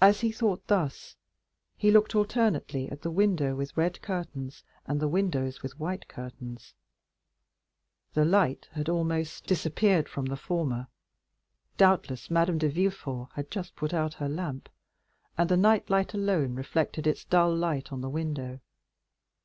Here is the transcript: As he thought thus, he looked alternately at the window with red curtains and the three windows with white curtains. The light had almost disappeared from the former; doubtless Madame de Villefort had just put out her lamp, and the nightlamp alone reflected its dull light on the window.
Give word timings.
As 0.00 0.18
he 0.18 0.32
thought 0.32 0.66
thus, 0.66 1.14
he 1.76 1.92
looked 1.92 2.16
alternately 2.16 2.88
at 2.90 3.02
the 3.02 3.10
window 3.12 3.54
with 3.54 3.76
red 3.76 4.02
curtains 4.02 4.64
and 4.84 4.98
the 4.98 5.04
three 5.06 5.12
windows 5.12 5.62
with 5.62 5.78
white 5.78 6.08
curtains. 6.08 6.74
The 8.14 8.24
light 8.24 8.68
had 8.72 8.88
almost 8.88 9.46
disappeared 9.46 10.08
from 10.08 10.24
the 10.24 10.34
former; 10.36 10.88
doubtless 11.76 12.32
Madame 12.32 12.58
de 12.58 12.68
Villefort 12.68 13.28
had 13.34 13.48
just 13.48 13.76
put 13.76 13.94
out 13.94 14.14
her 14.14 14.28
lamp, 14.28 14.68
and 15.38 15.48
the 15.48 15.56
nightlamp 15.56 16.14
alone 16.14 16.56
reflected 16.56 17.06
its 17.06 17.24
dull 17.24 17.54
light 17.54 17.92
on 17.92 18.00
the 18.00 18.10
window. 18.10 18.58